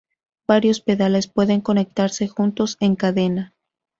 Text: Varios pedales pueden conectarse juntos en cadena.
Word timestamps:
Varios 0.47 0.81
pedales 0.81 1.27
pueden 1.27 1.61
conectarse 1.61 2.27
juntos 2.27 2.75
en 2.79 2.95
cadena. 2.95 3.53